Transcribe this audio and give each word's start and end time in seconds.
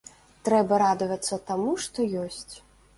Трэба 0.49 0.79
радавацца 0.83 1.41
таму, 1.53 1.77
што 1.87 2.11
ёсць. 2.27 2.55